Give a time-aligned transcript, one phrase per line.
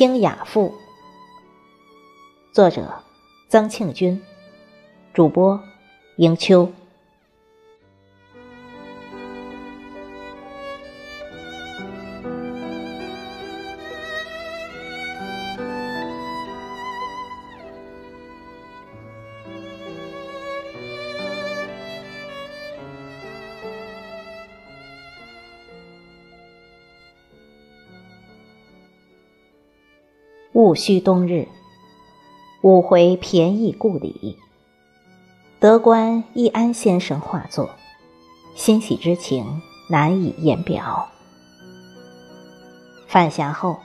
[0.00, 0.72] 清雅赋，
[2.52, 3.02] 作者
[3.50, 4.22] 曾庆军，
[5.12, 5.60] 主播
[6.16, 6.72] 迎秋。
[30.60, 31.48] 戊戌冬日，
[32.60, 34.36] 五回便宜故里，
[35.58, 37.70] 得观易安先生画作，
[38.54, 41.08] 欣喜之情难以言表。
[43.06, 43.78] 返峡后，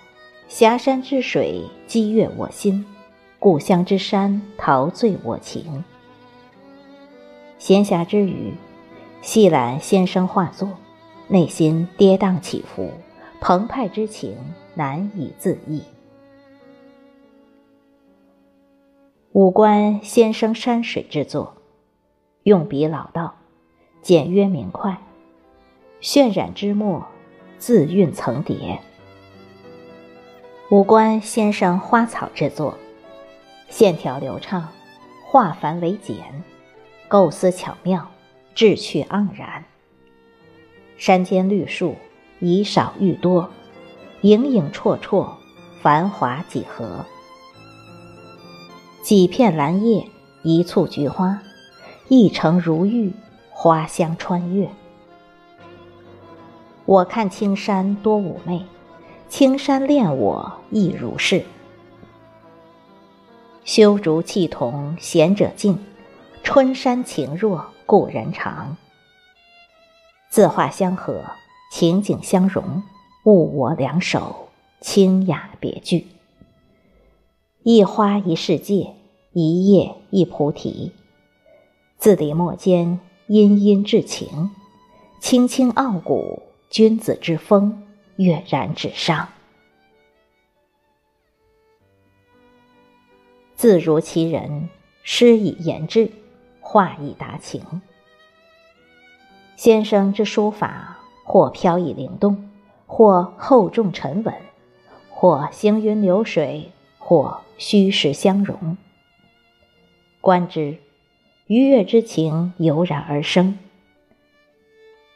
[0.50, 2.86] 峡山之水激越我心，
[3.40, 5.82] 故乡之山陶醉我情。
[7.58, 8.54] 闲暇之余，
[9.22, 10.68] 细览先生画作，
[11.30, 12.92] 内心跌宕起伏，
[13.40, 14.36] 澎湃之情
[14.74, 15.82] 难以自抑。
[19.36, 21.58] 五官先生山水之作，
[22.44, 23.36] 用笔老道，
[24.02, 24.98] 简约明快，
[26.00, 27.06] 渲染之墨，
[27.58, 28.80] 字韵层叠。
[30.70, 32.78] 五官先生花草之作，
[33.68, 34.70] 线条流畅，
[35.26, 36.42] 化繁为简，
[37.10, 38.10] 构思巧妙，
[38.54, 39.66] 志趣盎然。
[40.96, 41.96] 山间绿树，
[42.40, 43.50] 以少喻多，
[44.22, 45.28] 影影绰绰，
[45.82, 47.06] 繁华几何。
[49.06, 50.10] 几片兰叶，
[50.42, 51.40] 一簇菊花，
[52.08, 53.14] 一城如玉，
[53.52, 54.68] 花香穿越。
[56.86, 58.66] 我看青山多妩媚，
[59.30, 61.46] 青山恋我亦如是。
[63.64, 65.78] 修竹气同闲者静，
[66.42, 68.76] 春山情若故人长。
[70.32, 71.24] 字画相合，
[71.72, 72.82] 情景相融，
[73.26, 74.48] 物我两首，
[74.82, 76.08] 清雅别具。
[77.68, 78.94] 一花一世界，
[79.34, 80.92] 一叶一菩提。
[81.98, 84.52] 字里墨间，殷殷至情，
[85.20, 87.88] 清清傲骨，君子之风
[88.18, 89.30] 跃然纸上。
[93.56, 94.70] 字如其人，
[95.02, 96.12] 诗以言志，
[96.60, 97.82] 画以达情。
[99.56, 102.48] 先生之书法，或飘逸灵动，
[102.86, 104.36] 或厚重沉稳，
[105.10, 106.72] 或行云流水。
[107.08, 108.76] 或虚实相融，
[110.20, 110.78] 观之，
[111.48, 113.58] 愉悦之情油然而生。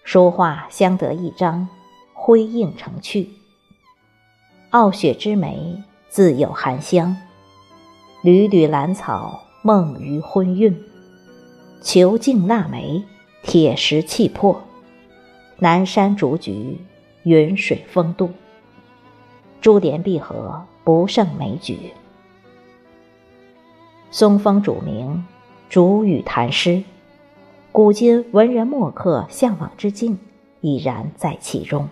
[0.04, 1.68] 书画相得益彰，
[2.14, 3.30] 辉映成趣。
[4.70, 7.18] 傲雪之美，自有含香。
[8.24, 10.82] 缕缕兰草，梦于昏韵。
[11.82, 13.04] 遒劲腊梅，
[13.44, 14.64] 铁石气魄。
[15.58, 16.78] 南山竹菊，
[17.24, 18.32] 云水风度。
[19.60, 20.66] 珠联璧合。
[20.82, 21.92] 不胜枚举，
[24.12, 25.24] 松风主名，
[25.70, 26.84] 竹语谈诗，
[27.72, 30.18] 古今文人墨客向往之境
[30.62, 31.88] 已然在其中。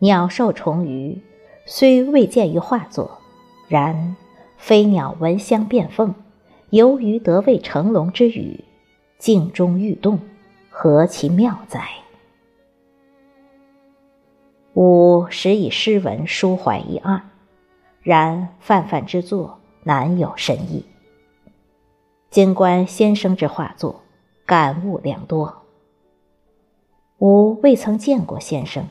[0.00, 1.22] 鸟兽虫鱼
[1.64, 3.20] 虽未见于画作，
[3.68, 4.16] 然
[4.56, 6.12] 飞鸟闻香变凤，
[6.70, 8.64] 游鱼得味成龙之语，
[9.16, 10.18] 静中欲动，
[10.70, 11.88] 何其妙哉！
[14.74, 17.22] 吾时以诗文抒怀一二，
[18.02, 20.84] 然泛泛之作难有深意。
[22.30, 24.02] 今观先生之画作，
[24.46, 25.62] 感悟良多。
[27.18, 28.88] 吾未曾见过先生，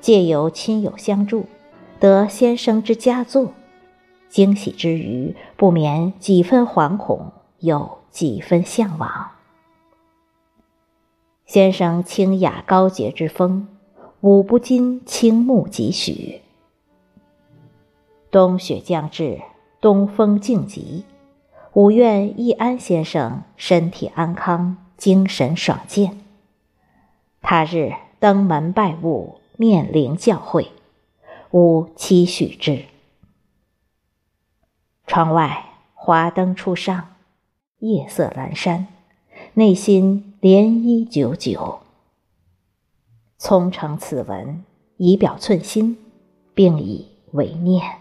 [0.00, 1.46] 借由亲友相助，
[2.00, 3.52] 得先生之佳作，
[4.28, 9.30] 惊喜之余，不免几分惶恐，又几分向往。
[11.46, 13.68] 先生清雅高洁之风。
[14.22, 16.40] 吾不禁倾慕几许。
[18.34, 19.42] 冬雪将至，
[19.80, 21.04] 东风静极，
[21.72, 26.18] 吾愿易安先生身体安康，精神爽健。
[27.40, 30.66] 他日登门拜物，面临教诲，
[31.52, 32.86] 吾期许之。
[35.06, 37.14] 窗外华灯初上，
[37.78, 38.88] 夜色阑珊，
[39.52, 41.82] 内心涟漪久久。
[43.38, 44.64] 葱成此文，
[44.96, 45.96] 以表寸心，
[46.52, 48.00] 并以为念。